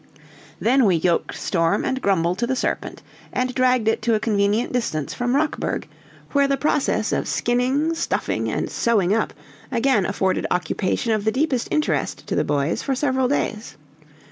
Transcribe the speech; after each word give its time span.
Then 0.59 0.85
we 0.85 0.95
yoked 0.95 1.35
Storm 1.35 1.85
and 1.85 2.01
Grumble 2.01 2.33
to 2.33 2.47
the 2.47 2.55
serpent, 2.55 3.03
and 3.31 3.53
dragged 3.53 3.87
it 3.87 4.01
to 4.01 4.15
a 4.15 4.19
convenient 4.19 4.73
distance 4.73 5.13
from 5.13 5.35
Rockburg, 5.35 5.87
where 6.31 6.47
the 6.47 6.57
process 6.57 7.13
of 7.13 7.27
skinning, 7.27 7.93
stuffing, 7.93 8.49
and 8.51 8.67
sewing 8.67 9.13
up 9.13 9.31
again 9.71 10.07
afforded 10.07 10.47
occupation 10.49 11.11
of 11.11 11.23
the 11.23 11.31
deepest 11.31 11.67
interest 11.69 12.25
to 12.25 12.35
the 12.35 12.43
boys 12.43 12.81
for 12.81 12.95
several 12.95 13.27
days. 13.27 13.77